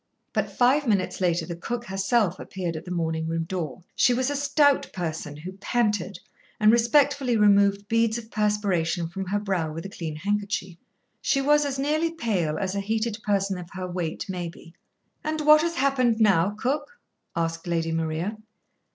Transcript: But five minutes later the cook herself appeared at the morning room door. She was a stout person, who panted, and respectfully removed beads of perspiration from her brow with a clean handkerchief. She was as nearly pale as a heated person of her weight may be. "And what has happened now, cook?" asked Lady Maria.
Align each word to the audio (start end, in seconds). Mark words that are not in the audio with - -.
But 0.33 0.49
five 0.51 0.87
minutes 0.87 1.21
later 1.21 1.45
the 1.45 1.55
cook 1.55 1.85
herself 1.85 2.39
appeared 2.39 2.75
at 2.75 2.85
the 2.85 2.89
morning 2.89 3.27
room 3.27 3.43
door. 3.43 3.83
She 3.95 4.15
was 4.15 4.31
a 4.31 4.35
stout 4.35 4.91
person, 4.91 5.37
who 5.37 5.51
panted, 5.53 6.17
and 6.59 6.71
respectfully 6.71 7.37
removed 7.37 7.87
beads 7.87 8.17
of 8.17 8.31
perspiration 8.31 9.07
from 9.07 9.27
her 9.27 9.37
brow 9.39 9.71
with 9.71 9.85
a 9.85 9.89
clean 9.89 10.15
handkerchief. 10.15 10.79
She 11.21 11.39
was 11.39 11.65
as 11.65 11.77
nearly 11.77 12.11
pale 12.15 12.57
as 12.57 12.73
a 12.73 12.79
heated 12.79 13.19
person 13.23 13.59
of 13.59 13.69
her 13.73 13.87
weight 13.87 14.25
may 14.27 14.49
be. 14.49 14.73
"And 15.23 15.41
what 15.41 15.61
has 15.61 15.75
happened 15.75 16.19
now, 16.19 16.55
cook?" 16.57 16.99
asked 17.35 17.67
Lady 17.67 17.91
Maria. 17.91 18.37